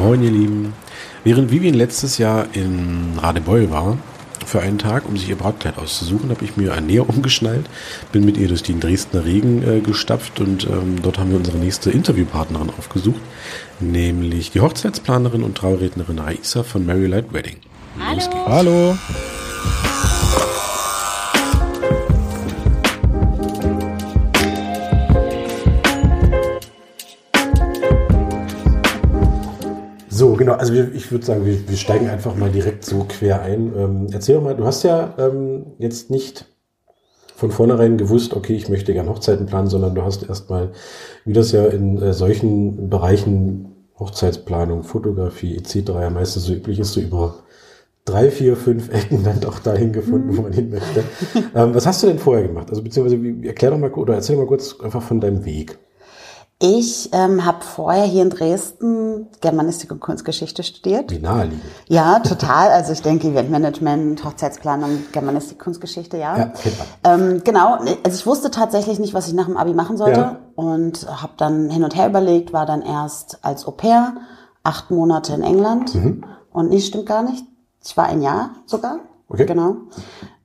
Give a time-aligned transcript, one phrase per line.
[0.00, 0.72] Moin ihr Lieben.
[1.24, 3.98] Während Vivian letztes Jahr in Radebeul war,
[4.46, 7.66] für einen Tag, um sich ihr Brautkleid auszusuchen, habe ich mir ein Näher umgeschnallt,
[8.10, 11.58] bin mit ihr durch den Dresdner Regen äh, gestapft und ähm, dort haben wir unsere
[11.58, 13.20] nächste Interviewpartnerin aufgesucht,
[13.78, 17.56] nämlich die Hochzeitsplanerin und Traurednerin Raisa von Mary Light Wedding.
[17.98, 18.46] Hallo.
[18.46, 18.98] Hallo.
[30.60, 33.72] Also wir, ich würde sagen, wir, wir steigen einfach mal direkt so quer ein.
[33.74, 36.44] Ähm, erzähl doch mal, du hast ja ähm, jetzt nicht
[37.34, 40.72] von vornherein gewusst, okay, ich möchte gern Hochzeiten planen, sondern du hast erstmal,
[41.24, 45.88] wie das ja in äh, solchen Bereichen Hochzeitsplanung, Fotografie etc.
[45.88, 47.36] ja meistens so üblich ist, so über
[48.04, 51.04] drei, vier, fünf Ecken dann doch dahin gefunden, wo man hin möchte.
[51.54, 52.68] ähm, was hast du denn vorher gemacht?
[52.68, 55.78] Also beziehungsweise erklär doch mal oder erzähl mal kurz einfach von deinem Weg.
[56.62, 61.10] Ich ähm, habe vorher hier in Dresden Germanistik und Kunstgeschichte studiert.
[61.10, 61.62] Wie naheliegend.
[61.88, 62.68] Ja, total.
[62.68, 66.36] Also ich denke Eventmanagement, Hochzeitsplanung, Germanistik, Kunstgeschichte, ja.
[66.36, 66.52] Ja.
[67.02, 70.36] Ähm, genau, also ich wusste tatsächlich nicht, was ich nach dem Abi machen sollte Ja.
[70.54, 74.12] und habe dann hin und her überlegt, war dann erst als Au pair
[74.62, 76.24] acht Monate in England Mhm.
[76.52, 77.42] und nee, stimmt gar nicht.
[77.82, 78.98] Ich war ein Jahr sogar.
[79.30, 79.46] Okay.
[79.46, 79.76] Genau.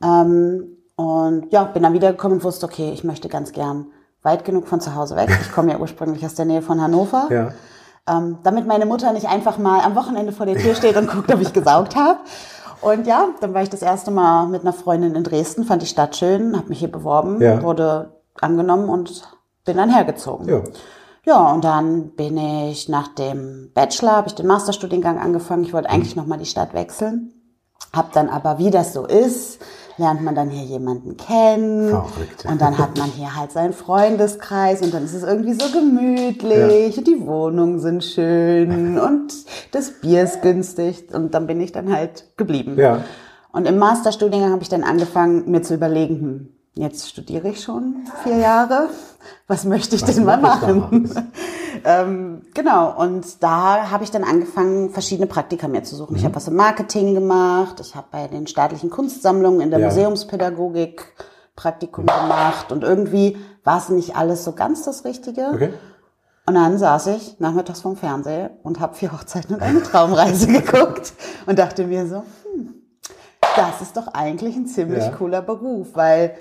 [0.02, 3.88] Ähm, und ja, bin dann wiedergekommen und wusste, okay, ich möchte ganz gern
[4.26, 5.30] weit genug von zu Hause weg.
[5.42, 7.28] Ich komme ja ursprünglich aus der Nähe von Hannover.
[7.30, 7.52] Ja.
[8.08, 11.34] Ähm, damit meine Mutter nicht einfach mal am Wochenende vor der Tür steht und guckt,
[11.34, 12.20] ob ich gesaugt habe.
[12.82, 15.88] Und ja, dann war ich das erste Mal mit einer Freundin in Dresden, fand die
[15.88, 17.64] Stadt schön, habe mich hier beworben, Ja.
[17.64, 19.24] wurde angenommen und
[19.64, 20.48] bin dann hergezogen.
[20.48, 20.62] Ja.
[21.26, 25.64] Ja, und dann bin ich nach dem Bachelor, habe ich den Masterstudiengang angefangen.
[25.64, 27.32] Ich wollte eigentlich noch mal die Stadt wechseln.
[27.92, 29.60] Hab dann aber, wie das so ist,
[29.98, 31.90] lernt man dann hier jemanden kennen.
[31.90, 32.46] Verrückt.
[32.46, 36.98] Und dann hat man hier halt seinen Freundeskreis und dann ist es irgendwie so gemütlich
[36.98, 39.34] und die Wohnungen sind schön und
[39.72, 42.78] das Bier ist günstig und dann bin ich dann halt geblieben.
[42.78, 43.04] Ja.
[43.52, 48.06] Und im Masterstudiengang habe ich dann angefangen, mir zu überlegen, hm, jetzt studiere ich schon
[48.24, 48.90] vier Jahre.
[49.48, 51.10] Was möchte ich Was denn mal machen?
[51.86, 56.14] ähm, genau, und da habe ich dann angefangen, verschiedene Praktika mir zu suchen.
[56.14, 56.18] Mhm.
[56.20, 59.88] Ich habe was im Marketing gemacht, ich habe bei den staatlichen Kunstsammlungen in der Ja.
[59.88, 61.14] Museumspädagogik
[61.56, 65.48] Praktikum gemacht und irgendwie war es nicht alles so ganz das Richtige.
[65.54, 65.74] Okay.
[66.46, 71.14] Und dann saß ich nachmittags vorm Fernseher und habe vier Hochzeiten und eine Traumreise geguckt
[71.48, 72.76] und dachte mir so, hm,
[73.56, 75.12] das ist doch eigentlich ein ziemlich Ja.
[75.12, 76.36] cooler Beruf, weil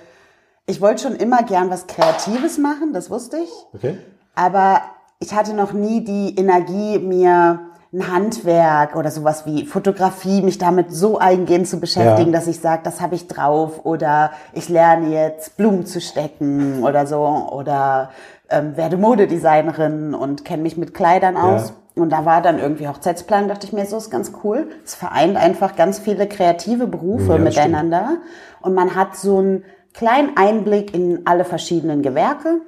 [0.66, 3.50] ich wollte schon immer gern was Kreatives machen, das wusste ich.
[3.74, 3.98] Okay.
[4.34, 4.80] Aber
[5.20, 7.60] ich hatte noch nie die Energie, mir
[7.92, 12.38] ein Handwerk oder sowas wie Fotografie, mich damit so eingehend zu beschäftigen, Ja.
[12.38, 17.06] dass ich sage, das habe ich drauf oder ich lerne jetzt Blumen zu stecken oder
[17.06, 17.20] so
[17.52, 18.10] oder
[18.50, 21.72] ähm, werde Modedesignerin und kenne mich mit Kleidern aus.
[21.94, 24.66] Und da war dann irgendwie Hochzeitsplan, dachte ich mir, so ist ganz cool.
[24.84, 28.16] Es vereint einfach ganz viele kreative Berufe Ja, miteinander
[28.60, 32.60] und man hat so einen kleinen Einblick in alle verschiedenen Gewerke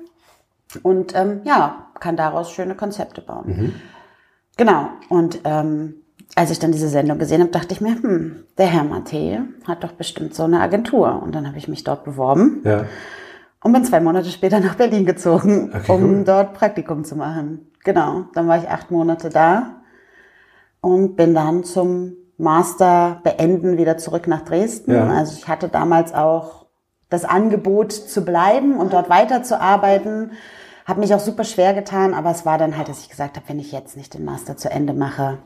[0.83, 3.75] und ähm, ja, kann daraus schöne Konzepte bauen.
[4.57, 4.89] Genau.
[5.09, 5.97] Und ähm,
[6.35, 9.85] als ich dann diese Sendung gesehen habe, dachte ich mir, hm, der Herr Matthä hat
[9.85, 11.23] doch bestimmt so eine Agentur.
[11.23, 12.85] Und dann habe ich mich dort beworben Ja.
[13.63, 16.25] und bin zwei Monate später nach Berlin gezogen, Okay, um cool.
[16.25, 17.71] dort Praktikum zu machen.
[17.85, 18.25] Genau.
[18.35, 19.77] Dann war ich acht Monate da
[20.81, 24.93] und bin dann zum Master beenden wieder zurück nach Dresden.
[24.93, 25.09] Ja.
[25.09, 26.66] Also ich hatte damals auch
[27.09, 30.33] das Angebot zu bleiben und dort weiterzuarbeiten.
[30.85, 33.49] Habe mich auch super schwer getan, aber es war dann halt, dass ich gesagt habe,
[33.49, 35.39] wenn ich jetzt nicht den Master zu Ende mache,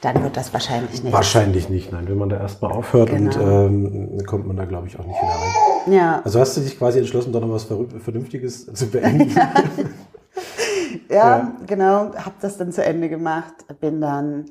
[0.00, 1.12] dann wird das wahrscheinlich nicht.
[1.12, 2.08] Wahrscheinlich nicht, nein.
[2.08, 3.66] Wenn man da erstmal aufhört und Genau.
[3.66, 5.92] ähm, dann kommt man da, glaube ich, auch nicht wieder rein.
[5.92, 9.34] Ja, Also hast du dich quasi entschlossen, doch noch was Vernünftiges zu beenden?
[11.10, 11.52] ja, Ja.
[11.66, 14.46] genau, habe das dann zu Ende gemacht, bin dann,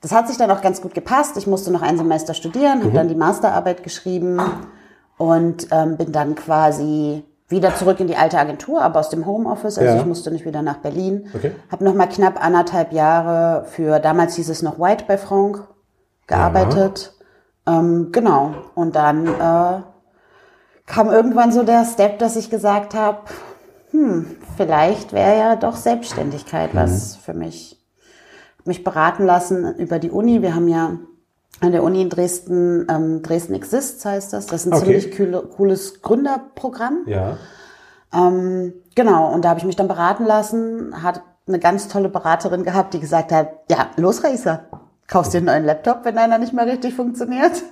[0.00, 1.36] das hat sich dann auch ganz gut gepasst.
[1.36, 4.40] Ich musste noch ein Semester studieren, habe dann die Masterarbeit geschrieben
[5.20, 9.76] und ähm, bin dann quasi wieder zurück in die alte Agentur, aber aus dem Homeoffice.
[9.76, 10.00] Also Ja.
[10.00, 11.28] ich musste nicht wieder nach Berlin.
[11.34, 11.52] Okay.
[11.70, 15.62] Habe noch mal knapp anderthalb Jahre für, damals hieß es noch White bei Franck,
[16.26, 17.12] gearbeitet.
[17.66, 18.54] Ähm, genau.
[18.74, 19.82] Und dann äh,
[20.86, 23.18] kam irgendwann so der Step, dass ich gesagt habe,
[23.90, 24.24] hm,
[24.56, 27.76] vielleicht wäre ja doch Selbstständigkeit was für mich.
[28.64, 30.40] Mich beraten lassen über die Uni.
[30.40, 30.92] Wir haben ja
[31.60, 34.46] an der Uni in Dresden, ähm, Dresden Exists heißt das.
[34.46, 35.00] Das ist ein Okay.
[35.00, 37.00] ziemlich coole, cooles Gründerprogramm.
[37.06, 37.36] ja.
[38.12, 42.64] Ähm, genau, und da habe ich mich dann beraten lassen, hat eine ganz tolle Beraterin
[42.64, 44.64] gehabt, die gesagt hat, ja, los Racer,
[45.06, 47.62] kaufst dir einen neuen Laptop, wenn einer nicht mehr richtig funktioniert.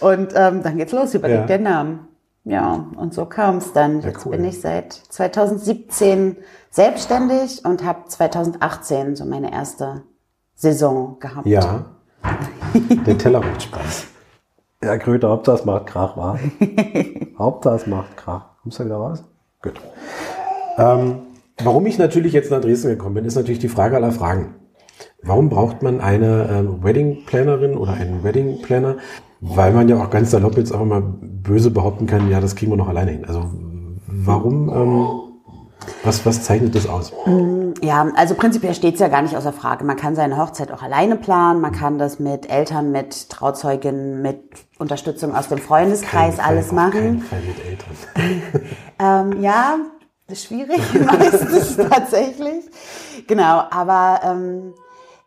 [0.00, 1.46] Und ähm, dann geht's los, überleg Ja.
[1.46, 2.06] den Namen.
[2.44, 4.00] Ja, und so kam es dann.
[4.00, 4.32] Ja, Jetzt cool.
[4.32, 6.36] bin ich seit 2017
[6.70, 10.02] selbstständig und habe 2018 so meine erste
[10.54, 11.46] Saison gehabt.
[11.46, 11.84] Ja.
[13.06, 14.06] Der Teller macht Spaß.
[14.82, 16.38] Ja, Kröte, Hauptsache es macht Krach, wa?
[17.38, 18.46] Hauptsache es macht Krach.
[18.62, 19.24] Kommst du wieder raus?
[19.62, 19.74] Gut.
[20.78, 21.18] Ähm,
[21.62, 24.54] warum ich natürlich jetzt nach Dresden gekommen bin, ist natürlich die Frage aller Fragen.
[25.22, 28.96] Warum braucht man eine ähm, Wedding Plannerin oder einen Wedding Planner?
[29.40, 32.72] Weil man ja auch ganz salopp jetzt auch mal böse behaupten kann, ja, das kriegen
[32.72, 33.24] wir noch alleine hin.
[33.24, 33.50] Also
[34.06, 35.29] warum, ähm,
[36.02, 37.12] was, was zeichnet das aus?
[37.82, 39.84] Ja, also prinzipiell steht es ja gar nicht außer Frage.
[39.84, 44.40] Man kann seine Hochzeit auch alleine planen, man kann das mit Eltern, mit Trauzeuginnen, mit
[44.78, 46.92] Unterstützung aus dem Freundeskreis alles Fall, auf machen.
[46.92, 48.66] keinen Fall mit Eltern.
[49.02, 49.78] Ähm, ja,
[50.28, 52.64] ist schwierig meistens tatsächlich.
[53.26, 54.74] Genau, aber ähm,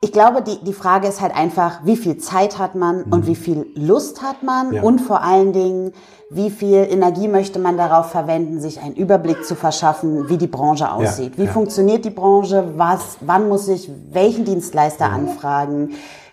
[0.03, 3.35] ich glaube, die, die Frage ist halt einfach, wie viel Zeit hat man und wie
[3.35, 4.73] viel Lust hat man Mhm.
[4.73, 4.83] Ja.
[4.83, 5.93] und vor allen Dingen,
[6.29, 10.91] wie viel Energie möchte man darauf verwenden, sich einen Überblick zu verschaffen, wie die Branche
[10.91, 11.37] aussieht.
[11.37, 11.51] Wie ja.
[11.51, 12.73] funktioniert die Branche?
[12.75, 15.13] Was, wann muss ich welchen Dienstleister Mhm.
[15.13, 15.89] anfragen?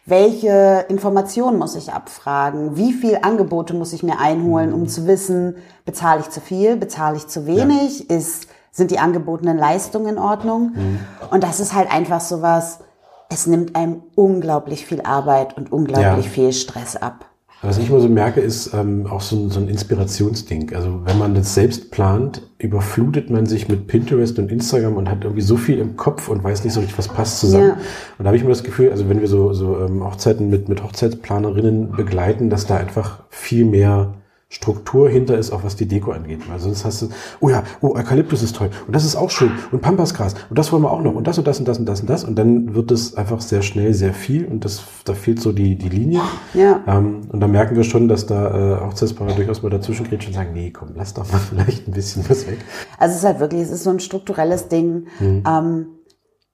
[0.07, 2.77] Welche Informationen muss ich abfragen?
[2.77, 4.75] Wie viel Angebote muss ich mir einholen, Mhm.
[4.75, 9.59] um zu wissen, bezahle ich zu viel, bezahle ich zu wenig, ist, sind die angebotenen
[9.59, 10.73] Leistungen in Ordnung?
[10.75, 10.99] Mhm.
[11.31, 12.81] Und das ist halt einfach sowas,
[13.31, 16.31] es nimmt einem unglaublich viel Arbeit und unglaublich Ja.
[16.31, 17.27] viel Stress ab.
[17.63, 20.75] Was ich immer so merke, ist ähm, auch so ein, so ein Inspirationsding.
[20.75, 25.25] Also wenn man das selbst plant, überflutet man sich mit Pinterest und Instagram und hat
[25.25, 27.69] irgendwie so viel im Kopf und weiß nicht so richtig, was passt zusammen.
[27.69, 27.73] Ja.
[27.75, 30.71] Und da habe ich immer das Gefühl, also wenn wir so, so ähm, Hochzeiten mit,
[30.71, 34.15] mit Hochzeitsplanerinnen begleiten, dass da einfach viel mehr
[34.53, 36.41] Struktur hinter ist, auch was die Deko angeht.
[36.51, 37.09] Weil sonst hast du,
[37.39, 40.73] oh ja, oh, Eukalyptus ist toll und das ist auch schön und Pampasgras und das
[40.73, 42.35] wollen wir auch noch und das und das und das und das und das und
[42.35, 45.89] dann wird es einfach sehr schnell sehr viel und das, da fehlt so die, die
[45.89, 46.21] Linie.
[46.53, 46.83] Ja.
[46.89, 50.53] Ähm, und da merken wir schon, dass da äh, Hochzeitspaare durchaus mal dazwischen und sagen,
[50.53, 52.59] nee, komm, lass doch mal vielleicht ein bisschen was weg.
[52.99, 55.07] Also es ist halt wirklich, es ist so ein strukturelles Ding.
[55.21, 55.45] Mhm.
[55.47, 55.87] Ähm,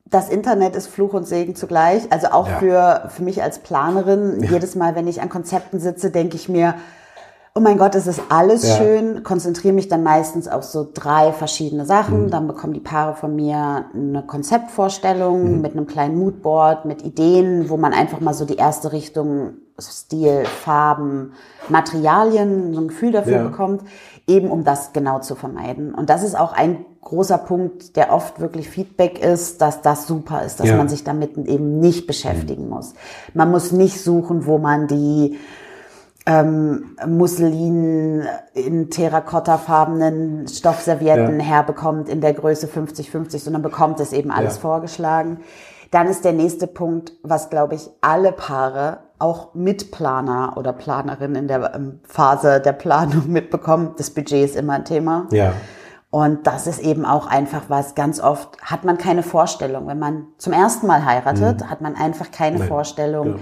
[0.05, 2.13] das Internet ist Fluch und Segen zugleich.
[2.13, 2.59] Also auch Ja.
[2.59, 6.75] für, für mich als Planerin, jedes Mal, wenn ich an Konzepten sitze, denke ich mir,
[7.57, 8.77] oh mein Gott, es ist alles Ja.
[8.77, 12.25] schön, konzentriere mich dann meistens auf so drei verschiedene Sachen.
[12.25, 12.31] Mhm.
[12.31, 15.61] Dann bekommen die Paare von mir eine Konzeptvorstellung Mhm.
[15.63, 20.45] mit einem kleinen Moodboard, mit Ideen, wo man einfach mal so die erste Richtung, Stil,
[20.45, 21.33] Farben,
[21.69, 23.43] Materialien, so ein Gefühl dafür Ja.
[23.43, 23.83] bekommt,
[24.27, 25.95] eben um das genau zu vermeiden.
[25.95, 30.43] Und das ist auch ein großer Punkt, der oft wirklich Feedback ist, dass das super
[30.45, 30.77] ist, dass Ja.
[30.77, 32.95] man sich damit eben nicht beschäftigen muss.
[33.35, 35.39] Man muss nicht suchen, wo man die
[36.27, 38.25] ähm, Musselin
[38.55, 41.47] in terrakottafarbenen Stoffservietten Ja.
[41.47, 44.61] herbekommt in der Größe 50-50, sondern bekommt es eben alles Ja.
[44.63, 45.39] vorgeschlagen.
[45.93, 51.49] Dann ist der nächste Punkt, was glaube ich alle Paare, auch Mitplaner oder Planerin in
[51.49, 53.93] der ähm, Phase der Planung mitbekommen.
[53.97, 55.27] Das Budget ist immer ein Thema.
[55.31, 55.53] Ja.
[56.11, 59.87] Und das ist eben auch einfach was, ganz oft hat man keine Vorstellung.
[59.87, 62.61] Wenn man zum ersten Mal heiratet, hat man einfach keine Mhm.
[62.61, 63.39] Nein, Vorstellung, genau.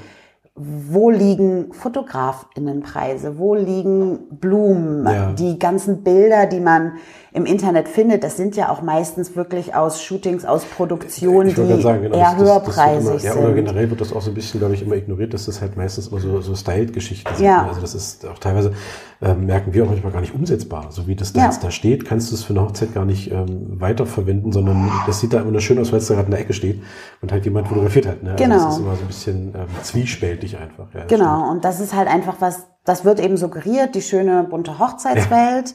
[0.56, 5.33] Wo liegen Fotografinnenpreise, wo liegen Blumen, Ja.
[5.33, 6.93] die ganzen Bilder, die man
[7.33, 12.03] im Internet findet, das sind ja auch meistens wirklich aus Shootings, aus Produktionen, die sagen,
[12.03, 13.55] genau, eher das- das- das höherpreisig immer, Ja, oder sind.
[13.56, 16.06] generell wird das auch so ein bisschen, glaube ich, immer ignoriert, dass das halt meistens
[16.06, 17.45] immer so, so Styled-Geschichten sind.
[17.47, 17.67] Ja.
[17.67, 18.73] Also das ist auch teilweise,
[19.21, 20.87] ähm, merken wir auch manchmal gar nicht umsetzbar.
[20.91, 21.47] So wie das da Ja.
[21.47, 25.19] jetzt da steht, kannst du es für eine Hochzeit gar nicht ähm, weiterverwenden, sondern das
[25.19, 26.81] sieht da immer nur schön aus, weil es da gerade in der Ecke steht
[27.21, 28.23] und halt jemand fotografiert hat.
[28.23, 28.31] Ne?
[28.33, 28.55] Also Genau.
[28.65, 30.93] Das ist immer so ein bisschen ähm, zwiespältig einfach.
[30.94, 34.79] Ja, Genau, und das ist halt einfach was, das wird eben suggeriert, die schöne bunte
[34.79, 35.74] Hochzeitswelt.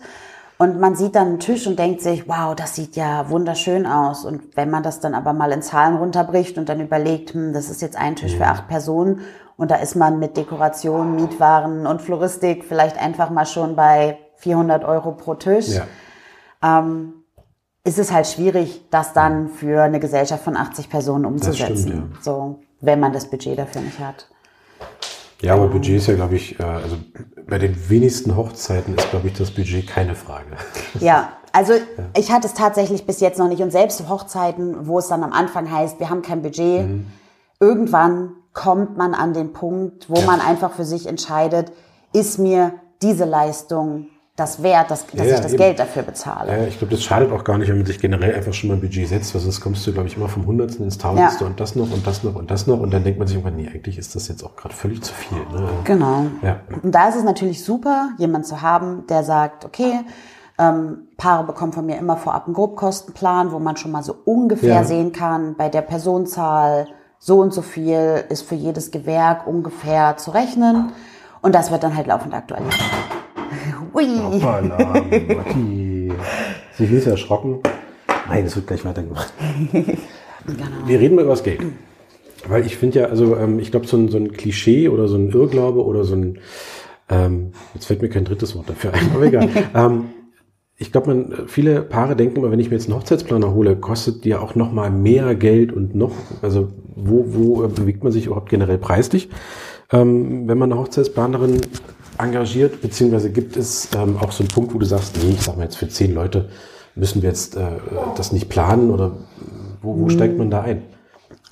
[0.62, 4.26] Und man sieht dann einen Tisch und denkt sich, wow, das sieht ja wunderschön aus.
[4.26, 7.70] Und wenn man das dann aber mal in Zahlen runterbricht und dann überlegt, hm, das
[7.70, 9.22] ist jetzt ein Tisch für acht Personen
[9.56, 14.84] und da ist man mit Dekoration, Mietwaren und Floristik vielleicht einfach mal schon bei 400
[14.84, 15.68] Euro pro Tisch.
[15.68, 17.14] stimmt.
[17.86, 21.78] Ist es halt schwierig, das dann für eine Gesellschaft von 80 Personen umzusetzen.
[21.78, 22.22] stimmt, ja.
[22.22, 24.30] So, wenn man das Budget dafür nicht hat.
[25.42, 26.98] Ja, aber Budget ist ja, glaube ich, äh, also
[27.48, 30.46] bei den wenigsten Hochzeiten ist, glaube ich, das Budget keine Frage.
[31.00, 31.74] Ja, also
[32.16, 33.62] ich hatte es tatsächlich bis jetzt noch nicht.
[33.62, 37.08] Und selbst Hochzeiten, wo es dann am Anfang heißt, wir haben kein Budget, Mhm.
[37.60, 41.72] irgendwann kommt man an den Punkt, wo man einfach für sich entscheidet,
[42.14, 44.08] ist mir diese Leistung
[44.40, 45.58] das wert, dass, dass Ja, ich das eben.
[45.58, 46.52] Geld dafür bezahle.
[46.52, 48.76] Ja, ich glaube, das schadet auch gar nicht, wenn man sich generell einfach schon mal
[48.76, 51.50] ein Budget setzt, weil sonst kommst du, glaube ich, immer vom Hundertsten ins Tausendste Ja.
[51.50, 53.58] und das noch und das noch und das noch und dann denkt man sich irgendwann,
[53.58, 55.38] nee, eigentlich ist das jetzt auch gerade völlig zu viel.
[55.54, 55.68] Ne?
[55.84, 56.26] Genau.
[56.42, 56.62] Ja.
[56.82, 60.00] Und da ist es natürlich super, jemand zu haben, der sagt, okay,
[60.58, 64.76] ähm, Paare bekommen von mir immer vorab einen Grobkostenplan, wo man schon mal so ungefähr
[64.76, 64.84] Ja.
[64.84, 70.32] sehen kann, bei der Personenzahl so und so viel ist für jedes Gewerk ungefähr zu
[70.32, 70.92] rechnen.
[71.42, 72.76] Und das wird dann halt laufend aktualisiert.
[74.00, 74.18] Hui.
[74.18, 75.04] Hoppala,
[75.36, 76.12] Matti.
[76.78, 77.60] Sie ist erschrocken.
[78.28, 79.34] Nein, es wird gleich weitergemacht.
[80.86, 81.62] Wir reden mal über das Geld.
[82.48, 85.18] Weil ich finde ja, also ähm, ich glaube, so ein, so ein Klischee oder so
[85.18, 86.40] ein Irrglaube oder so ein,
[87.10, 89.50] ähm, jetzt fällt mir kein drittes Wort dafür ein, aber egal.
[89.76, 90.06] ähm,
[90.78, 94.24] ich glaube, man viele Paare denken immer, wenn ich mir jetzt einen Hochzeitsplaner hole, kostet
[94.24, 98.28] die ja auch noch mal mehr Geld und noch, also wo, wo bewegt man sich
[98.28, 99.30] überhaupt generell preislich,
[99.92, 101.60] ähm, wenn man eine Hochzeitsplanerin
[102.20, 105.58] engagiert, beziehungsweise gibt es ähm, auch so einen Punkt, wo du sagst, nee, ich sag
[105.58, 106.50] mal jetzt für zehn Leute
[106.96, 107.68] müssen wir jetzt äh,
[108.16, 109.12] das nicht planen oder
[109.82, 110.84] wo, wo steigt man da ein?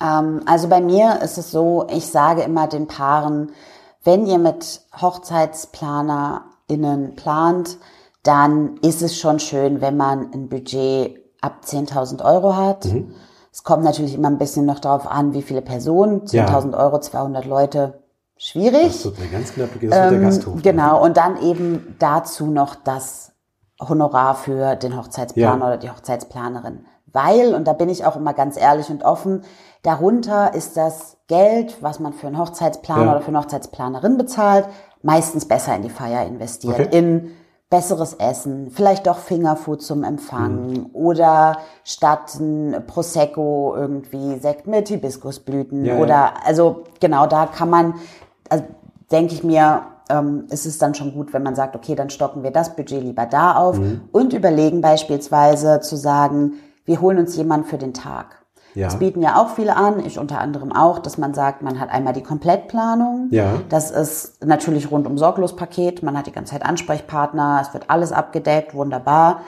[0.00, 3.50] Ähm, also bei mir ist es so, ich sage immer den Paaren,
[4.04, 7.78] wenn ihr mit HochzeitsplanerInnen plant,
[8.22, 12.84] dann ist es schon schön, wenn man ein Budget ab 10.000 Euro hat.
[12.84, 13.14] Mhm.
[13.52, 16.22] Es kommt natürlich immer ein bisschen noch darauf an, wie viele Personen.
[16.22, 16.78] 10.000 ja.
[16.78, 18.02] Euro, 200 Leute,
[18.38, 18.86] schwierig.
[18.86, 20.62] Das ist eine ganz knappe das ähm, der Gasthof.
[20.62, 23.32] Genau, und dann eben dazu noch das
[23.80, 25.66] Honorar für den Hochzeitsplaner ja.
[25.66, 26.86] oder die Hochzeitsplanerin.
[27.12, 29.42] Weil, und da bin ich auch immer ganz ehrlich und offen,
[29.82, 33.10] darunter ist das Geld, was man für einen Hochzeitsplaner ja.
[33.12, 34.66] oder für eine Hochzeitsplanerin bezahlt,
[35.02, 36.80] meistens besser in die Feier investiert.
[36.80, 36.98] Okay.
[36.98, 37.30] In
[37.70, 40.86] besseres Essen, vielleicht doch Fingerfood zum Empfang mhm.
[40.94, 46.34] oder statt ein Prosecco irgendwie Sekt mit Hibiskusblüten ja, oder ja.
[46.44, 47.94] also genau da kann man,
[48.48, 48.64] also
[49.10, 52.42] denke ich mir, ähm, ist es dann schon gut, wenn man sagt, okay, dann stocken
[52.42, 54.02] wir das Budget lieber da auf mhm.
[54.12, 58.38] und überlegen beispielsweise zu sagen, wir holen uns jemanden für den Tag.
[58.74, 58.86] Ja.
[58.86, 61.90] Das bieten ja auch viele an, ich unter anderem auch, dass man sagt, man hat
[61.90, 63.28] einmal die Komplettplanung.
[63.30, 63.54] Ja.
[63.68, 66.02] Das ist natürlich rundum sorglos Paket.
[66.02, 69.40] Man hat die ganze Zeit Ansprechpartner, es wird alles abgedeckt, wunderbar.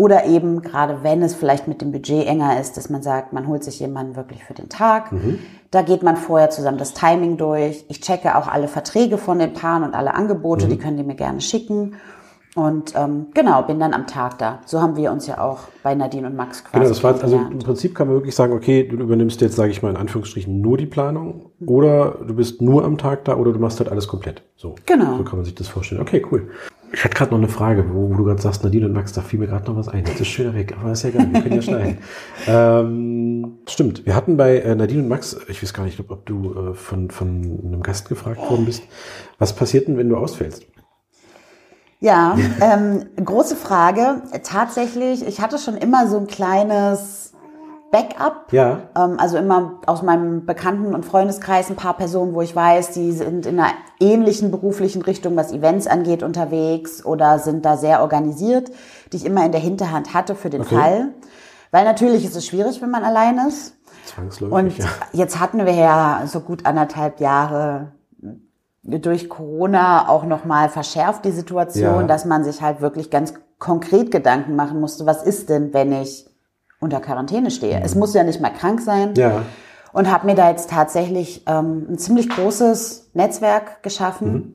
[0.00, 3.46] Oder eben, gerade wenn es vielleicht mit dem Budget enger ist, dass man sagt, man
[3.46, 5.12] holt sich jemanden wirklich für den Tag.
[5.12, 5.40] Mhm.
[5.70, 7.84] Da geht man vorher zusammen das Timing durch.
[7.90, 10.70] Ich checke auch alle Verträge von den Paaren und alle Angebote, mhm.
[10.70, 11.96] die können die mir gerne schicken.
[12.54, 14.60] Und ähm, genau, bin dann am Tag da.
[14.64, 16.78] So haben wir uns ja auch bei Nadine und Max quasi.
[16.78, 19.70] Genau, das war also im Prinzip kann man wirklich sagen, okay, du übernimmst jetzt, sage
[19.70, 23.52] ich mal in Anführungsstrichen, nur die Planung oder du bist nur am Tag da oder
[23.52, 24.44] du machst halt alles komplett.
[24.56, 24.76] So.
[24.86, 25.18] Genau.
[25.18, 26.00] So kann man sich das vorstellen.
[26.00, 26.48] Okay, cool.
[26.92, 29.20] Ich hatte gerade noch eine Frage, wo, wo du gerade sagst, Nadine und Max, da
[29.20, 30.04] fiel mir gerade noch was ein.
[30.04, 31.98] Jetzt ist schöner weg, aber ist ja egal, wir können ja schneiden.
[32.48, 36.54] ähm, stimmt, wir hatten bei äh, Nadine und Max, ich weiß gar nicht, ob du
[36.54, 37.28] äh, von, von
[37.64, 38.82] einem Gast gefragt worden bist,
[39.38, 40.66] was passiert denn, wenn du ausfällst?
[42.00, 44.22] Ja, ähm, große Frage.
[44.42, 47.19] Tatsächlich, ich hatte schon immer so ein kleines
[47.90, 48.52] Backup.
[48.52, 48.82] Ja.
[48.96, 53.12] Ähm, also immer aus meinem Bekannten- und Freundeskreis ein paar Personen, wo ich weiß, die
[53.12, 58.70] sind in einer ähnlichen beruflichen Richtung, was Events angeht, unterwegs oder sind da sehr organisiert,
[59.12, 60.74] die ich immer in der Hinterhand hatte für den okay.
[60.74, 61.08] Fall.
[61.70, 63.74] Weil natürlich ist es schwierig, wenn man allein ist.
[64.06, 64.54] Zwangsläufig.
[64.54, 64.86] Und ja.
[65.12, 67.92] jetzt hatten wir ja so gut anderthalb Jahre
[68.82, 72.06] durch Corona auch nochmal verschärft die Situation, ja.
[72.06, 76.29] dass man sich halt wirklich ganz konkret Gedanken machen musste, was ist denn, wenn ich
[76.80, 77.78] unter Quarantäne stehe?
[77.78, 77.84] Mhm.
[77.84, 79.14] Es muss ja nicht mal krank sein.
[79.14, 79.42] Ja.
[79.92, 84.32] Und habe mir da jetzt tatsächlich ähm, ein ziemlich großes Netzwerk geschaffen.
[84.32, 84.54] Mhm.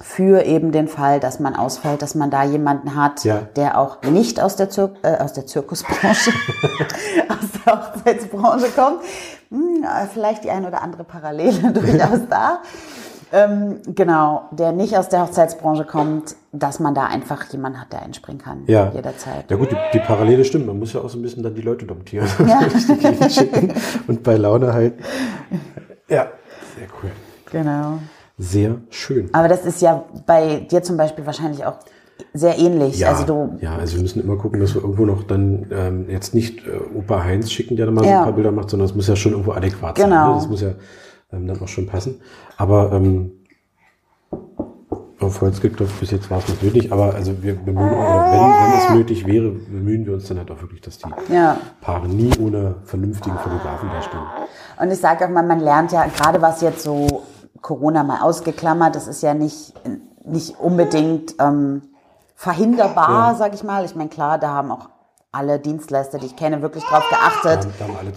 [0.00, 3.40] Für eben den Fall, dass man ausfällt, dass man da jemanden hat, ja.
[3.56, 6.30] der auch nicht aus der, Zir äh, aus der Zirkusbranche,
[7.28, 9.00] aus der Hochzeitsbranche kommt.
[9.50, 12.60] Hm, vielleicht die ein oder andere Parallele durchaus da
[13.32, 18.02] ähm, genau, der nicht aus der Hochzeitsbranche kommt, dass man da einfach jemanden hat, der
[18.02, 18.64] einspringen kann.
[18.66, 18.90] Ja.
[18.94, 19.50] Jederzeit.
[19.50, 20.66] Ja gut, die, die Parallele stimmt.
[20.66, 22.28] Man muss ja auch so ein bisschen dann die Leute domptieren.
[22.46, 22.60] Ja.
[24.06, 24.94] und bei Laune halt.
[26.08, 26.28] Ja,
[26.76, 27.10] sehr cool.
[27.50, 27.98] Genau.
[28.38, 29.28] Sehr schön.
[29.32, 31.78] Aber das ist ja bei dir zum Beispiel wahrscheinlich auch
[32.32, 32.98] sehr ähnlich.
[32.98, 36.06] Ja, also du ja, also wir müssen immer gucken, dass wir irgendwo noch dann ähm,
[36.08, 38.10] jetzt nicht äh, Opa Heinz schicken, der da mal ja.
[38.10, 40.08] so ein paar Bilder macht, sondern es muss ja schon irgendwo adäquat genau.
[40.08, 40.28] sein.
[40.28, 40.34] Ne?
[40.34, 40.70] Das muss ja
[41.32, 42.20] ähm, dann auch schon passen.
[42.56, 43.32] Aber ähm,
[45.28, 48.78] auf Holz geklopft, bis jetzt war es nicht nötig, aber also wir bemühen, wenn, wenn
[48.78, 51.56] es nötig wäre, bemühen wir uns dann halt auch wirklich, dass die ja.
[51.80, 54.22] Paare nie ohne vernünftigen Fotografen dastehen.
[54.80, 57.22] Und ich sage auch mal, man lernt ja, gerade was jetzt so
[57.60, 59.74] Corona mal ausgeklammert, das ist ja nicht,
[60.24, 61.82] nicht unbedingt ähm,
[62.34, 63.34] verhinderbar, ja.
[63.34, 63.84] sag ich mal.
[63.84, 64.88] Ich meine, klar, da haben auch
[65.30, 67.68] alle Dienstleister, die ich kenne, wirklich darauf geachtet,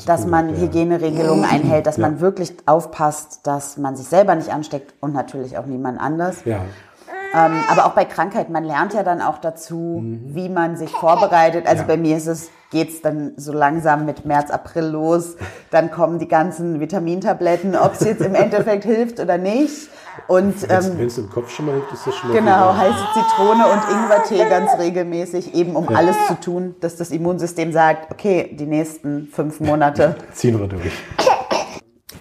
[0.06, 0.62] dass man ja.
[0.62, 2.08] Hygieneregelungen einhält, dass ja.
[2.08, 6.46] man wirklich aufpasst, dass man sich selber nicht ansteckt und natürlich auch niemand anders.
[6.46, 6.62] Ja.
[7.34, 10.36] Ähm, aber auch bei Krankheit, man lernt ja dann auch dazu, mhm.
[10.36, 11.66] wie man sich vorbereitet.
[11.66, 11.88] Also ja.
[11.88, 15.36] bei mir ist es, geht's dann so langsam mit März, April los.
[15.70, 19.90] Dann kommen die ganzen Vitamintabletten, ob es jetzt im Endeffekt hilft oder nicht.
[20.28, 23.06] Und ähm, wenn es im Kopf schon mal hilft, ist das schon mal Genau, heiße
[23.14, 25.98] Zitrone und Ingwertee ganz regelmäßig, eben um ja.
[25.98, 30.92] alles zu tun, dass das Immunsystem sagt, okay, die nächsten fünf Monate ziehen wir durch.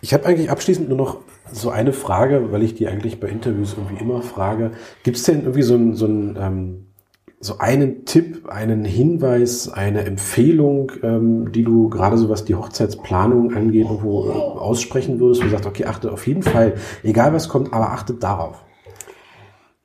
[0.03, 1.19] Ich habe eigentlich abschließend nur noch
[1.53, 4.73] so eine Frage, weil ich die eigentlich bei Interviews irgendwie immer frage.
[5.03, 6.87] Gibt es denn irgendwie so ein, so ein ähm,
[7.43, 13.57] so einen Tipp, einen Hinweis, eine Empfehlung, ähm, die du gerade so was die Hochzeitsplanung
[13.57, 17.49] angeht, irgendwo äh, aussprechen würdest, wo du sagst, okay, achte auf jeden Fall, egal was
[17.49, 18.63] kommt, aber achtet darauf.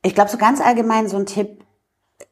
[0.04, 1.64] Ich glaube, so ganz allgemein so ein Tipp,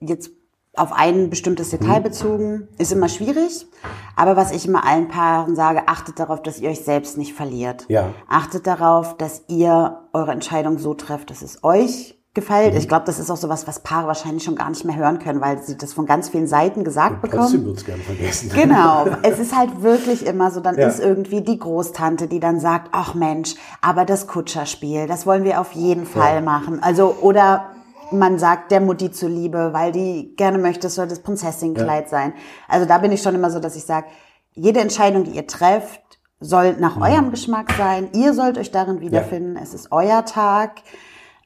[0.02, 0.32] jetzt
[0.76, 2.04] auf ein bestimmtes Detail Mhm.
[2.04, 3.68] bezogen, ist immer schwierig.
[4.16, 7.86] Aber was ich immer allen Paaren sage, achtet darauf, dass ihr euch selbst nicht verliert.
[7.90, 8.10] Ja.
[8.28, 12.74] Achtet darauf, dass ihr eure Entscheidung so trefft, dass es euch gefällt.
[12.74, 12.80] Mhm.
[12.80, 15.40] Ich glaube, das ist auch sowas, was Paare wahrscheinlich schon gar nicht mehr hören können,
[15.42, 17.44] weil sie das von ganz vielen Seiten gesagt bekommen.
[17.44, 18.50] Trotzdem wird's gerne vergessen.
[18.56, 19.06] Genau.
[19.22, 20.88] Es ist halt wirklich immer so, dann Ja.
[20.88, 25.62] ist irgendwie die Großtante, die dann sagt, ach Mensch, aber das Kutscherspiel, das wollen wir
[25.62, 26.42] auf jeden Fall Ja.
[26.42, 26.82] machen.
[26.82, 27.66] Also, oder
[28.14, 32.34] man sagt der Mutti zuliebe, weil die gerne möchte, es soll das Prinzessinnenkleid sein.
[32.68, 34.08] Also da bin ich schon immer so, dass ich sage,
[34.54, 36.02] jede Entscheidung, die ihr trefft,
[36.40, 37.02] soll nach Mhm.
[37.04, 38.10] eurem Geschmack sein.
[38.14, 39.58] Ihr sollt euch darin wiederfinden.
[39.62, 40.82] Es ist euer Tag.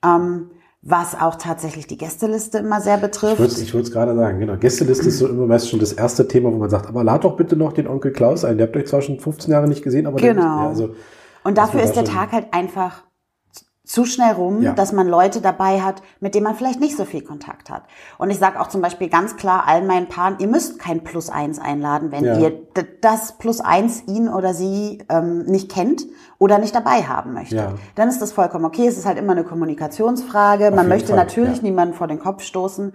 [0.05, 0.51] Ähm,
[0.83, 3.39] was auch tatsächlich die Gästeliste immer sehr Ich betrifft.
[3.39, 4.55] würde ich es gerade sagen, genau.
[4.55, 7.35] Gästeliste ist so immer meist schon das erste Thema, wo man sagt, aber lad doch
[7.35, 8.57] bitte noch den Onkel Klaus ein.
[8.57, 10.45] Der habt euch zwar schon 15 Jahre nicht gesehen, aber der Genau.
[10.45, 10.89] ja, also,
[11.43, 13.03] Und dafür ist der Tag halt einfach
[13.87, 14.73] zu schnell rum, Ja.
[14.73, 17.83] dass man Leute dabei hat, mit denen man vielleicht nicht so viel Kontakt hat.
[18.17, 21.29] Und ich sage auch zum Beispiel ganz klar allen meinen Paaren, ihr müsst kein Plus
[21.29, 22.37] eins einladen, wenn Ja.
[22.37, 22.51] ihr
[23.01, 26.05] das Plus eins ihn oder sie ähm, nicht kennt
[26.37, 27.59] oder nicht dabei haben möchtet.
[27.59, 27.73] Ja.
[27.95, 28.85] Dann ist das vollkommen okay.
[28.87, 30.65] Es ist halt immer eine Kommunikationsfrage.
[30.65, 32.93] Man jeden möchte Fall, natürlich niemanden vor den Kopf stoßen.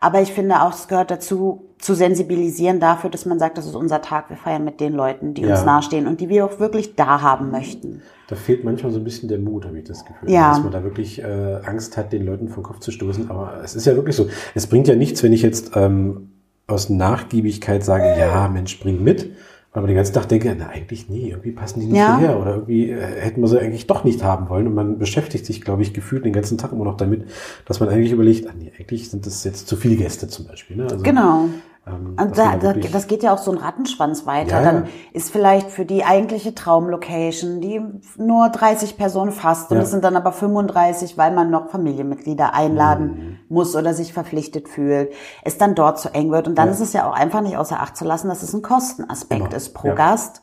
[0.00, 3.74] Aber ich finde auch, es gehört dazu, zu sensibilisieren dafür, dass man sagt, das ist
[3.74, 5.52] unser Tag, wir feiern mit den Leuten, die Ja.
[5.54, 8.02] uns nahestehen und die wir auch wirklich da haben möchten.
[8.28, 10.30] Da fehlt manchmal so ein bisschen der Mut, habe ich das Gefühl.
[10.30, 10.50] Ja.
[10.50, 13.30] Dass man da wirklich äh, Angst hat, den Leuten vom Kopf zu stoßen.
[13.30, 14.28] Aber es ist ja wirklich so.
[14.54, 16.30] Es bringt ja nichts, wenn ich jetzt ähm,
[16.66, 19.30] aus Nachgiebigkeit sage, ja, Mensch, bring mit.
[19.72, 22.18] Aber den ganzen Tag denke, na eigentlich nee, irgendwie passen die nicht Ja.
[22.18, 22.40] hierher.
[22.40, 24.66] Oder irgendwie äh, hätten wir sie eigentlich doch nicht haben wollen.
[24.66, 27.24] Und man beschäftigt sich, glaube ich, gefühlt den ganzen Tag immer noch damit,
[27.66, 30.78] dass man eigentlich überlegt, ah, nee, eigentlich sind das jetzt zu viele Gäste zum Beispiel.
[30.78, 30.84] Ne?
[30.84, 31.48] Also, Genau.
[31.86, 34.56] Ähm, Und dass da, da, das geht ja auch so ein Rattenschwanz weiter.
[34.58, 34.90] Ja, Dann ja.
[35.12, 37.80] ist vielleicht für die eigentliche Traumlocation, die
[38.16, 43.06] nur 30 Personen fasst und es sind dann aber 35, weil man noch Familienmitglieder einladen
[43.06, 43.38] Mhm.
[43.48, 45.12] muss oder sich verpflichtet fühlt,
[45.44, 46.48] es dann dort zu eng wird.
[46.48, 48.62] Und dann ist es ja auch einfach nicht außer Acht zu lassen, dass es ein
[48.62, 49.56] Kostenaspekt Genau.
[49.56, 49.94] ist pro.
[49.94, 50.42] Gast.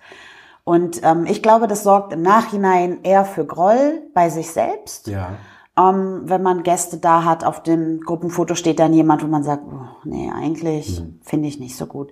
[0.64, 5.08] Und ähm, ich glaube, das sorgt im Nachhinein eher für Groll bei sich selbst.
[5.08, 5.32] ja.
[5.78, 9.64] Ähm, wenn man Gäste da hat, auf dem Gruppenfoto steht dann jemand, wo man sagt,
[9.68, 11.20] oh, nee, eigentlich Mhm.
[11.24, 12.12] finde ich nicht so gut.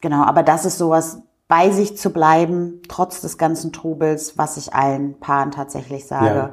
[0.00, 4.72] Genau, aber das ist sowas, bei sich zu bleiben, trotz des ganzen Trubels, was ich
[4.74, 6.26] allen Paaren tatsächlich sage.
[6.34, 6.50] Ja.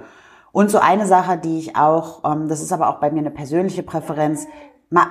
[0.51, 3.31] Und so eine Sache, die ich auch, ähm, das ist aber auch bei mir eine
[3.31, 4.45] persönliche Präferenz,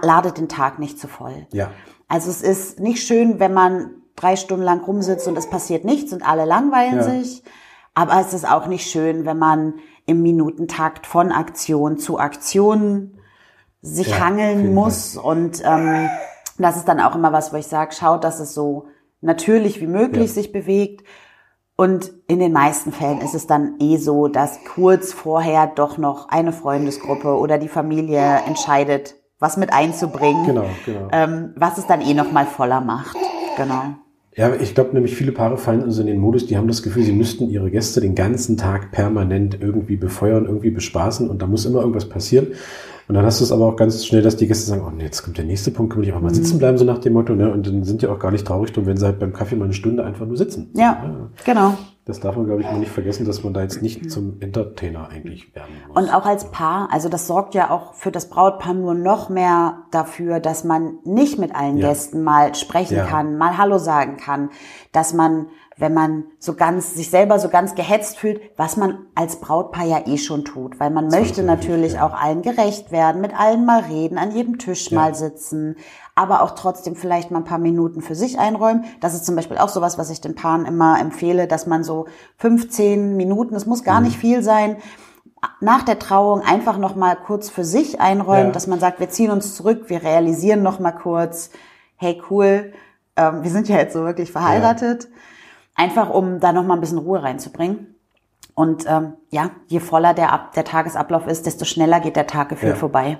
[0.02, 1.46] ladet den Tag nicht zu voll.
[1.52, 1.70] Ja.
[2.08, 6.12] Also es ist nicht schön, wenn man drei Stunden lang rumsitzt und es passiert nichts
[6.12, 7.02] und alle langweilen Ja.
[7.04, 7.42] sich.
[7.94, 9.74] Aber es ist auch nicht schön, wenn man
[10.08, 13.18] im Minutentakt von Aktion zu Aktion
[13.82, 15.16] sich Ja, hangeln muss.
[15.16, 16.08] Und ähm,
[16.58, 18.86] das ist dann auch immer was, wo ich sage, schaut, dass es so
[19.20, 20.34] natürlich wie möglich Ja.
[20.34, 21.06] sich bewegt.
[21.76, 26.28] Und in den meisten Fällen ist es dann eh so, dass kurz vorher doch noch
[26.28, 31.08] eine Freundesgruppe oder die Familie entscheidet, was mit einzubringen, Genau, genau.
[31.12, 33.16] ähm, was es dann eh noch mal voller macht.
[33.56, 33.82] Genau.
[34.38, 37.02] Ja, ich glaube nämlich viele Paare fallen also in den Modus, die haben das Gefühl,
[37.02, 41.66] sie müssten ihre Gäste den ganzen Tag permanent irgendwie befeuern, irgendwie bespaßen und da muss
[41.66, 42.46] immer irgendwas passieren.
[43.08, 45.02] Und dann hast du es aber auch ganz schnell, dass die Gäste sagen, oh nee,
[45.02, 47.14] jetzt kommt der nächste Punkt, können wir nicht auch mal sitzen bleiben, so nach dem
[47.14, 47.50] Motto, ne?
[47.50, 49.64] Und dann sind die auch gar nicht traurig drum, wenn sie halt beim Kaffee mal
[49.64, 50.70] eine Stunde einfach nur sitzen.
[50.74, 51.02] Ja,
[51.44, 51.76] genau.
[52.08, 55.10] Das darf man, glaube ich, mal nicht vergessen, dass man da jetzt nicht zum Entertainer
[55.10, 55.94] eigentlich werden muss.
[56.02, 59.82] Und auch als Paar, also das sorgt ja auch für das Brautpaar nur noch mehr
[59.90, 61.88] dafür, dass man nicht mit allen Ja.
[61.88, 63.04] Gästen mal sprechen Ja.
[63.04, 64.48] kann, mal Hallo sagen kann,
[64.90, 69.36] dass man, wenn man so ganz, sich selber so ganz gehetzt fühlt, was man als
[69.40, 72.06] Brautpaar ja eh schon tut, weil man möchte Zwangsläufig, natürlich ja.
[72.06, 75.76] auch allen gerecht werden, mit allen mal reden, an jedem Tisch mal sitzen,
[76.18, 78.84] aber auch trotzdem vielleicht mal ein paar Minuten für sich einräumen.
[79.00, 82.06] Das ist zum Beispiel auch sowas, was ich den Paaren immer empfehle, dass man so
[82.38, 83.84] 15 Minuten, es muss Mhm.
[83.86, 84.76] gar nicht viel sein,
[85.60, 88.52] nach der Trauung einfach noch mal kurz für sich einräumen, Ja.
[88.52, 91.50] dass man sagt, wir ziehen uns zurück, wir realisieren noch mal kurz,
[91.96, 92.72] hey cool,
[93.16, 95.08] ähm, wir sind ja jetzt so wirklich verheiratet,
[95.76, 97.94] einfach um da noch mal ein bisschen Ruhe reinzubringen.
[98.54, 102.48] Und ähm, ja, je voller der, Ab der Tagesablauf ist, desto schneller geht der Tag
[102.48, 102.78] gefühlt Ja.
[102.78, 103.18] vorbei.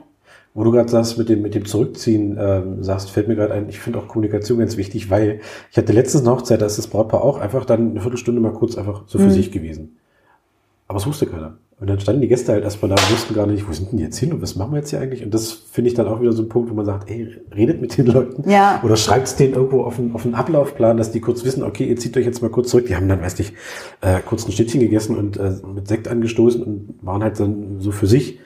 [0.54, 3.68] Wo du gerade sagst, mit dem, mit dem Zurückziehen, ähm, sagst, fällt mir gerade ein,
[3.68, 6.88] ich finde auch Kommunikation ganz wichtig, weil ich hatte letztens eine Hochzeit, da ist das
[6.88, 9.30] Brautpaar auch einfach dann eine Viertelstunde mal kurz einfach so für Mhm.
[9.30, 9.96] sich gewesen.
[10.88, 11.58] Aber es wusste keiner.
[11.80, 13.98] Und dann standen die Gäste halt erstmal da und wussten gar nicht, wo sind denn
[13.98, 15.22] die jetzt hin und was machen wir jetzt hier eigentlich?
[15.24, 17.80] Und das finde ich dann auch wieder so ein Punkt, wo man sagt, ey, redet
[17.80, 18.50] mit den Leuten.
[18.50, 18.80] Ja.
[18.82, 21.84] Oder schreibt es denen irgendwo auf einen, auf einen Ablaufplan, dass die kurz wissen, okay,
[21.88, 22.86] ihr zieht euch jetzt mal kurz zurück.
[22.86, 23.52] Die haben dann, weiß ich,
[24.00, 27.92] äh, kurz ein Schnittchen gegessen und äh, mit Sekt angestoßen und waren halt dann so
[27.92, 28.40] für sich.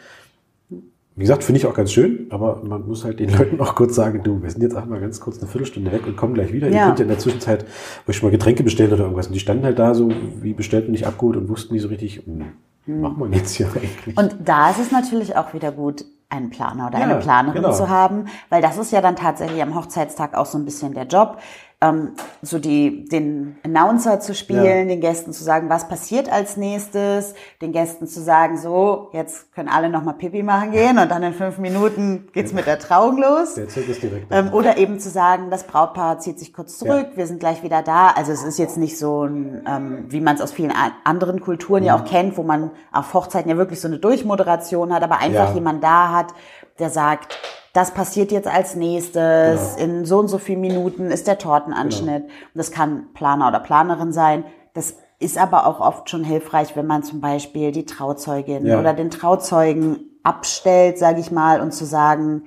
[1.14, 3.94] Wie gesagt, finde ich auch ganz schön, aber man muss halt den Leuten auch kurz
[3.94, 6.52] sagen, du, wir sind jetzt auch mal ganz kurz eine Viertelstunde weg und kommen gleich
[6.52, 6.68] wieder.
[6.68, 6.74] Ja.
[6.74, 7.66] Ihr könnt ja in der Zwischenzeit
[8.08, 9.26] euch schon mal Getränke bestellen oder irgendwas.
[9.26, 11.88] Und die standen halt da so, wie bestellt und nicht abgeholt und wussten nicht so
[11.88, 12.44] richtig, hm,
[12.86, 13.00] hm.
[13.00, 14.16] machen wir jetzt hier eigentlich.
[14.16, 17.74] Und da ist es natürlich auch wieder gut, einen Planer oder ja, eine Planerin genau.
[17.74, 21.04] zu haben, weil das ist ja dann tatsächlich am Hochzeitstag auch so ein bisschen der
[21.04, 21.36] Job
[21.82, 24.94] ähm, so die, den Announcer zu spielen, ja.
[24.94, 29.68] den Gästen zu sagen, was passiert als nächstes, den Gästen zu sagen, so, jetzt können
[29.68, 33.54] alle nochmal Pipi machen gehen und dann in fünf Minuten geht's mit der Trauung los.
[33.54, 37.08] Der Zug ist direkt ähm, oder eben zu sagen, das Brautpaar zieht sich kurz zurück,
[37.10, 37.16] ja.
[37.16, 38.08] wir sind gleich wieder da.
[38.08, 40.72] Also es ist jetzt nicht so ein, ähm, wie man es aus vielen
[41.04, 41.86] anderen Kulturen mhm.
[41.88, 45.48] ja auch kennt, wo man auf Hochzeiten ja wirklich so eine Durchmoderation hat, aber einfach
[45.48, 45.54] ja.
[45.54, 46.34] jemand da hat,
[46.78, 47.38] der sagt,
[47.72, 49.78] das passiert jetzt als nächstes, genau.
[49.78, 52.24] in so und so vielen Minuten ist der Tortenanschnitt.
[52.24, 52.34] Genau.
[52.54, 54.44] Und das kann Planer oder Planerin sein.
[54.74, 58.78] Das ist aber auch oft schon hilfreich, wenn man zum Beispiel die Trauzeugin ja.
[58.78, 62.44] oder den Trauzeugen abstellt, sage ich mal, und zu sagen,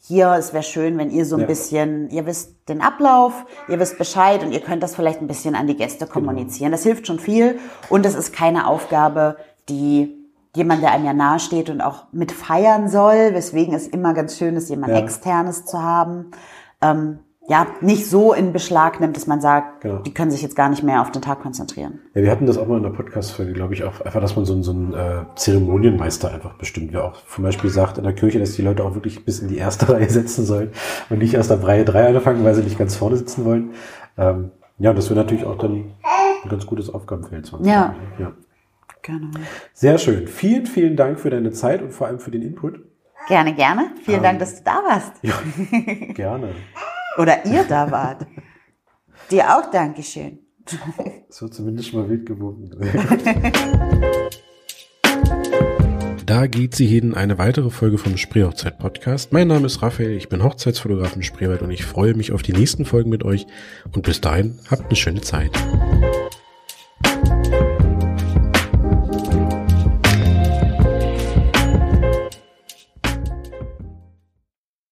[0.00, 1.46] hier, es wäre schön, wenn ihr so ein ja.
[1.46, 5.54] bisschen, ihr wisst den Ablauf, ihr wisst Bescheid und ihr könnt das vielleicht ein bisschen
[5.54, 6.14] an die Gäste genau.
[6.14, 6.70] kommunizieren.
[6.70, 6.76] Genau.
[6.76, 9.36] Das hilft schon viel und es ist keine Aufgabe,
[9.68, 10.17] die
[10.56, 14.56] jemand, der einem ja nahesteht und auch mit feiern soll, weswegen es immer ganz schön
[14.56, 14.98] ist, jemand ja.
[14.98, 16.30] externes zu haben.
[16.80, 20.00] Ähm, ja, nicht so in Beschlag nimmt, dass man sagt, genau.
[20.00, 22.00] die können sich jetzt gar nicht mehr auf den Tag konzentrieren.
[22.14, 24.44] Ja, wir hatten das auch mal in der Podcast-Folge, glaube ich, auch einfach, dass man
[24.44, 28.12] so, einen, so einen äh, Zeremonienmeister einfach bestimmt, wer auch zum Beispiel sagt in der
[28.12, 30.72] Kirche, dass die Leute auch wirklich bis in die erste Reihe setzen sollen
[31.08, 33.70] und nicht erst ab Reihe 3 anfangen, weil sie nicht ganz vorne sitzen wollen.
[34.18, 35.94] Ähm, ja, das wäre natürlich auch dann
[36.44, 37.50] ein ganz gutes Aufgabenfeld.
[37.62, 37.94] Ja.
[38.18, 38.32] ja.
[39.02, 39.30] Genau.
[39.72, 40.26] Sehr schön.
[40.26, 42.80] Vielen, vielen Dank für deine Zeit und vor allem für den Input.
[43.28, 43.92] Gerne, gerne.
[44.04, 45.12] Vielen ähm, Dank, dass du da warst.
[45.22, 45.34] Ja,
[46.14, 46.54] gerne.
[47.16, 48.26] Oder ihr da wart.
[49.30, 50.38] Dir auch Dankeschön.
[51.30, 52.70] So zumindest mal wild geworden.
[56.24, 59.32] Da geht sie hin eine weitere Folge vom Spreehochzeit Podcast.
[59.32, 62.52] Mein Name ist Raphael, ich bin Hochzeitsfotograf in Spreewald und ich freue mich auf die
[62.52, 63.46] nächsten Folgen mit euch
[63.94, 65.52] und bis dahin habt eine schöne Zeit.